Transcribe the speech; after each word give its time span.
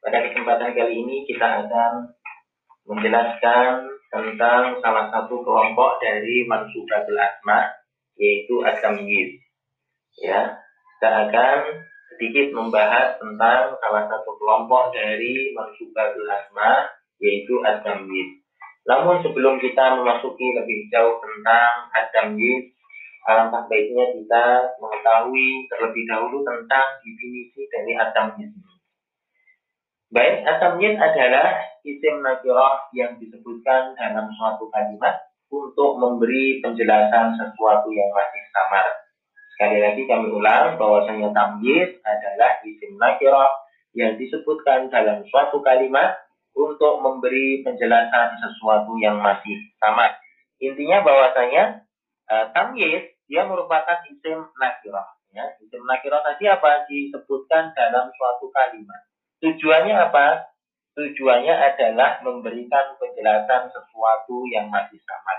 Pada 0.00 0.18
kesempatan 0.24 0.72
kali 0.72 0.94
ini 1.04 1.28
kita 1.28 1.44
akan 1.44 2.16
menjelaskan 2.88 3.84
tentang 4.08 4.80
salah 4.80 5.06
satu 5.12 5.44
kelompok 5.44 6.00
dari 6.00 6.48
mansubatul 6.48 7.20
asma 7.20 7.68
yaitu 8.16 8.64
at-tamyiz. 8.64 9.36
Ya, 10.24 10.56
kita 10.96 11.08
akan 11.28 11.58
sedikit 12.16 12.52
membahas 12.56 13.20
tentang 13.20 13.76
salah 13.76 14.04
satu 14.08 14.30
kelompok 14.40 14.96
dari 14.96 15.52
mansubatul 15.52 16.28
asma 16.32 16.88
yaitu 17.20 17.60
at-tamyiz. 17.60 18.40
Namun 18.88 19.20
sebelum 19.20 19.60
kita 19.60 20.00
memasuki 20.00 20.56
lebih 20.56 20.88
jauh 20.88 21.20
tentang 21.20 21.92
at-tamyiz, 21.92 22.72
alangkah 23.28 23.68
baiknya 23.68 24.16
kita 24.16 24.44
mengetahui 24.80 25.68
terlebih 25.68 26.04
dahulu 26.08 26.40
tentang 26.40 26.98
definisi 27.04 27.68
dari 27.68 27.92
at-tamyiz 28.00 28.48
ini. 28.48 28.59
Baik, 30.10 30.42
asamyin 30.42 30.98
adalah 30.98 31.54
isim 31.86 32.18
nakirah 32.18 32.90
yang 32.90 33.14
disebutkan 33.22 33.94
dalam 33.94 34.26
suatu 34.34 34.66
kalimat 34.74 35.22
untuk 35.54 36.02
memberi 36.02 36.58
penjelasan 36.58 37.38
sesuatu 37.38 37.94
yang 37.94 38.10
masih 38.10 38.42
samar. 38.50 38.90
Sekali 39.54 39.78
lagi 39.78 40.02
kami 40.10 40.34
ulang 40.34 40.74
bahwasanya 40.82 41.30
tamyiz 41.30 41.94
adalah 42.02 42.58
isim 42.66 42.98
nakirah 42.98 43.54
yang 43.94 44.18
disebutkan 44.18 44.90
dalam 44.90 45.22
suatu 45.30 45.62
kalimat 45.62 46.18
untuk 46.58 46.98
memberi 47.06 47.62
penjelasan 47.62 48.34
sesuatu 48.42 48.98
yang 48.98 49.22
masih 49.22 49.62
samar. 49.78 50.18
Intinya 50.58 51.06
bahwasanya 51.06 51.86
uh, 52.26 52.50
tamyiz 52.50 53.14
dia 53.30 53.46
merupakan 53.46 54.02
isim 54.10 54.42
nakirah. 54.58 55.06
Ya, 55.30 55.54
isim 55.62 55.86
nakirah 55.86 56.18
tadi 56.26 56.50
apa 56.50 56.90
disebutkan 56.90 57.70
dalam 57.78 58.10
suatu 58.10 58.50
kalimat 58.50 59.06
Tujuannya 59.40 59.96
apa? 59.96 60.52
Tujuannya 60.96 61.54
adalah 61.54 62.20
memberikan 62.20 62.96
penjelasan 63.00 63.72
sesuatu 63.72 64.44
yang 64.52 64.68
masih 64.68 65.00
samar. 65.08 65.38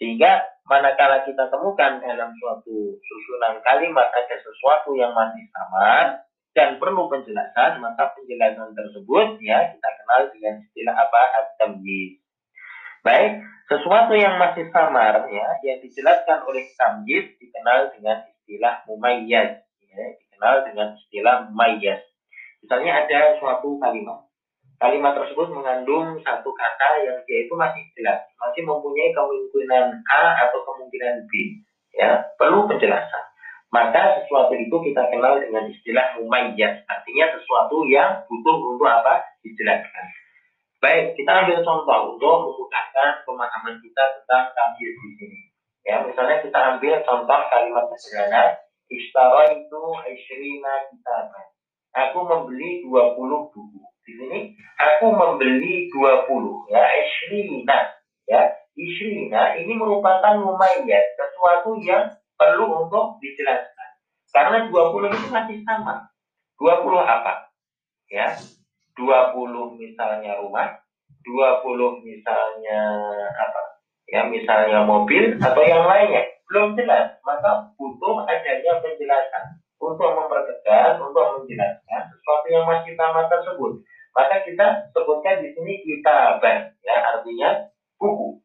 Sehingga 0.00 0.42
manakala 0.64 1.22
kita 1.28 1.52
temukan 1.52 2.00
dalam 2.00 2.32
suatu 2.40 2.96
susunan 2.98 3.60
kalimat 3.60 4.08
ada 4.10 4.36
sesuatu 4.40 4.96
yang 4.96 5.12
masih 5.12 5.44
samar 5.52 6.24
dan 6.56 6.80
perlu 6.80 7.10
penjelasan, 7.10 7.82
maka 7.84 8.16
penjelasan 8.16 8.72
tersebut 8.72 9.38
ya 9.44 9.74
kita 9.76 9.88
kenal 10.00 10.20
dengan 10.32 10.54
istilah 10.64 10.94
apa? 10.96 11.22
At-tamyiz. 11.42 12.24
Baik, 13.04 13.44
sesuatu 13.68 14.16
yang 14.16 14.40
masih 14.40 14.72
samar 14.72 15.28
ya 15.28 15.48
yang 15.60 15.78
dijelaskan 15.84 16.40
oleh 16.48 16.64
tamyiz 16.80 17.36
dikenal 17.36 17.92
dengan 17.92 18.24
istilah 18.32 18.80
mumayyaz 18.88 19.60
ya, 19.84 20.06
dikenal 20.16 20.54
dengan 20.64 20.88
istilah 20.96 21.36
mumayyaz. 21.52 22.13
Misalnya 22.64 23.04
ada 23.04 23.36
suatu 23.36 23.76
kalimat. 23.76 24.24
Kalimat 24.80 25.12
tersebut 25.20 25.52
mengandung 25.52 26.16
satu 26.24 26.48
kata 26.48 27.04
yang 27.04 27.20
dia 27.28 27.44
itu 27.44 27.52
masih 27.52 27.84
jelas, 27.92 28.24
masih 28.40 28.64
mempunyai 28.64 29.12
kemungkinan 29.12 30.00
A 30.08 30.48
atau 30.48 30.64
kemungkinan 30.64 31.28
B. 31.28 31.60
Ya, 31.92 32.24
perlu 32.40 32.64
penjelasan. 32.64 33.24
Maka 33.68 34.16
sesuatu 34.16 34.56
itu 34.56 34.72
kita 34.80 35.12
kenal 35.12 35.44
dengan 35.44 35.68
istilah 35.68 36.16
mumayyaz, 36.16 36.88
artinya 36.88 37.36
sesuatu 37.36 37.84
yang 37.84 38.24
butuh 38.32 38.56
untuk 38.56 38.88
apa? 38.88 39.20
dijelaskan. 39.44 40.06
Baik, 40.80 41.20
kita 41.20 41.44
ambil 41.44 41.60
contoh 41.60 42.16
untuk 42.16 42.36
memudahkan 42.48 43.28
pemahaman 43.28 43.76
kita 43.84 44.02
tentang 44.20 44.56
tamyiz 44.56 44.94
di 45.04 45.10
sini. 45.20 45.40
Ya, 45.84 46.00
misalnya 46.00 46.40
kita 46.40 46.58
ambil 46.76 46.96
contoh 47.04 47.40
kalimat 47.52 47.84
sederhana, 48.00 48.56
istara 48.88 49.52
itu 49.52 49.82
isyrina 50.08 50.88
kitaban 50.88 51.53
aku 51.94 52.18
membeli 52.26 52.82
20 52.84 53.54
buku. 53.54 53.80
Di 54.04 54.12
sini 54.20 54.52
aku 54.76 55.14
membeli 55.14 55.88
20 55.88 56.68
ya, 56.68 56.82
isrina 56.82 57.78
ya. 58.28 58.42
Isrina 58.74 59.54
ini 59.54 59.78
merupakan 59.78 60.34
mumayyad, 60.34 61.04
sesuatu 61.14 61.78
yang 61.78 62.10
perlu 62.34 62.84
untuk 62.84 63.22
dijelaskan. 63.22 63.90
Karena 64.34 64.66
20 64.66 65.14
itu 65.14 65.26
masih 65.30 65.58
sama. 65.62 66.10
20 66.58 66.98
apa? 67.06 67.54
Ya. 68.10 68.34
20 68.94 69.78
misalnya 69.78 70.38
rumah, 70.38 70.70
20 71.26 72.06
misalnya 72.06 72.82
apa? 73.34 73.62
Ya, 74.06 74.22
misalnya 74.30 74.86
mobil 74.86 75.34
atau 75.42 75.62
yang 75.66 75.82
lainnya. 75.82 76.22
Belum 76.46 76.78
jelas, 76.78 77.18
maka 77.26 77.74
butuh 77.74 78.22
adanya 78.22 78.78
penjelasan 78.78 79.63
untuk 79.84 80.08
mempertegas, 80.16 80.96
untuk 80.96 81.44
menjelaskan 81.44 82.02
sesuatu 82.08 82.46
yang 82.48 82.64
masih 82.64 82.96
sama 82.96 83.28
tersebut. 83.28 83.84
Maka 84.14 84.46
kita 84.46 84.66
sebutkan 84.94 85.42
di 85.42 85.52
sini 85.52 85.82
kitaban, 85.84 86.72
ya 86.80 86.96
artinya 87.12 87.68
buku. 87.98 88.40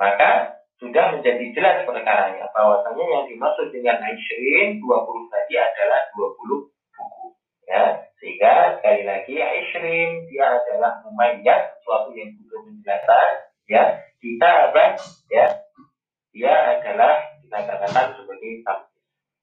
Maka 0.00 0.58
sudah 0.80 1.12
menjadi 1.12 1.44
jelas 1.52 1.84
perkaranya 1.84 2.48
bahwasanya 2.56 3.04
yang 3.04 3.24
dimaksud 3.28 3.68
dengan 3.68 4.00
Aishrin 4.00 4.80
20 4.80 5.32
tadi 5.32 5.54
adalah 5.60 6.00
20 6.16 6.72
buku. 6.96 7.26
Ya, 7.68 8.00
sehingga 8.16 8.80
sekali 8.80 9.04
lagi 9.04 9.34
Aishrin 9.38 10.24
dia 10.32 10.56
adalah 10.56 11.04
memainkan 11.04 11.68
sesuatu 11.78 12.16
yang 12.16 12.32
butuh 12.40 12.60
penjelasan, 12.66 13.32
ya. 13.68 13.84
Kitaban, 14.20 15.00
ya, 15.32 15.48
dia 16.32 16.52
adalah 16.76 17.24
kita 17.40 17.58
katakan 17.66 18.06
sebagai 18.14 18.62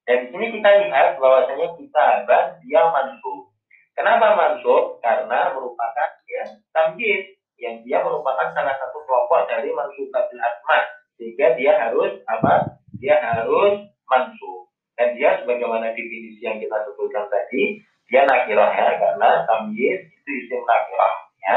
dan 0.08 0.24
di 0.24 0.28
sini 0.32 0.56
kita 0.56 0.88
lihat 0.88 1.20
bahwasanya 1.20 1.76
kitaban 1.76 2.46
dia 2.64 2.82
mansub. 2.96 3.52
Kenapa 3.92 4.40
mansub? 4.40 5.04
Karena 5.04 5.52
merupakan 5.52 6.10
ya 6.32 6.48
tamyiz 6.72 7.36
yang 7.60 7.84
dia 7.84 8.00
merupakan 8.00 8.56
salah 8.56 8.72
satu 8.80 9.04
kelompok 9.04 9.52
dari 9.52 9.68
mansubatul 9.76 10.40
asma 10.40 10.80
sehingga 11.20 11.60
dia 11.60 11.76
harus 11.76 12.24
apa? 12.24 12.80
Dia 13.04 13.20
harus 13.20 13.84
mansub. 14.08 14.72
Dan 14.96 15.20
dia 15.20 15.44
sebagaimana 15.44 15.92
definisi 15.92 16.40
yang 16.40 16.64
kita 16.64 16.88
sebutkan 16.88 17.28
tadi, 17.28 17.84
dia 18.08 18.24
nakirah 18.24 18.72
ya 18.72 18.90
karena 18.96 19.44
tamyiz 19.44 20.08
itu 20.08 20.30
isim 20.48 20.64
nakirah 20.64 21.14
ya. 21.44 21.56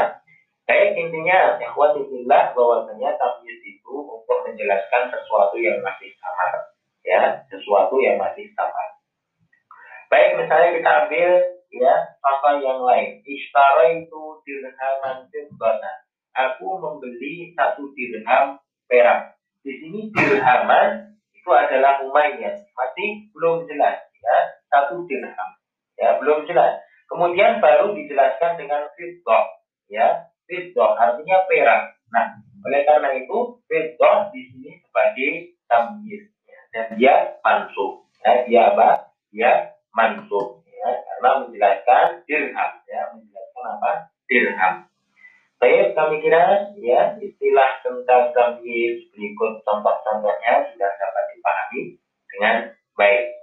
Baik 0.67 0.99
intinya 0.99 1.55
ikhwatillah 1.55 2.51
bahwasanya 2.51 3.15
tamyiz 3.15 3.59
itu 3.63 3.95
untuk 3.95 4.43
menjelaskan 4.43 5.07
sesuatu 5.07 5.55
yang 5.55 5.79
masih 5.79 6.11
samar 6.19 6.70
ya 7.05 7.41
sesuatu 7.49 7.97
yang 8.01 8.21
masih 8.21 8.49
sama. 8.53 8.83
Baik 10.11 10.43
misalnya 10.43 10.69
kita 10.75 10.91
ambil 11.07 11.31
ya 11.71 11.93
contoh 12.19 12.55
yang 12.59 12.81
lain. 12.83 13.23
Ishtara 13.23 13.95
itu 13.95 14.23
dirhaman 14.43 15.27
fiddatan. 15.31 15.97
Aku 16.31 16.79
membeli 16.79 17.51
satu 17.55 17.91
dirham 17.95 18.59
perak. 18.87 19.35
Di 19.63 19.71
sini 19.79 20.11
dirhaman 20.11 21.15
itu 21.31 21.49
adalah 21.51 22.03
umayyan. 22.03 22.55
Masih 22.75 23.09
belum 23.31 23.67
jelas 23.71 24.03
ya 24.03 24.37
satu 24.67 25.07
dirham. 25.07 25.49
Ya 25.95 26.19
belum 26.19 26.43
jelas. 26.47 26.83
Kemudian 27.11 27.59
baru 27.59 27.91
dijelaskan 27.91 28.55
dengan 28.55 28.87
fiddah 28.95 29.45
ya 29.91 30.31
fiddah 30.47 30.91
artinya 30.95 31.43
perak. 31.47 31.99
Nah 32.11 32.39
oleh 32.67 32.83
karena 32.83 33.09
itu 33.15 33.63
fiddah 33.67 34.31
di 34.31 34.41
sini 34.51 34.71
sebagai 34.83 35.55
tamyiz 35.71 36.30
dan 36.71 36.87
dia 36.95 37.39
mansub. 37.43 38.07
Ya, 38.23 38.31
dia 38.47 38.61
apa? 38.71 38.89
Dia 39.31 39.51
mansub. 39.95 40.63
Ya, 40.67 40.89
karena 41.03 41.29
menjelaskan 41.45 42.05
dirham. 42.25 42.71
Ya, 42.87 43.01
menjelaskan 43.15 43.65
apa? 43.77 43.91
Dirham. 44.27 44.75
Baik, 45.61 45.93
kami 45.93 46.25
kira 46.25 46.73
ya 46.81 47.13
istilah 47.21 47.85
tentang 47.85 48.33
tamyiz 48.33 49.05
berikut 49.13 49.61
contoh-contohnya 49.61 50.73
sudah 50.73 50.91
dapat 50.97 51.23
dipahami 51.37 51.81
dengan 52.33 52.55
baik. 52.97 53.40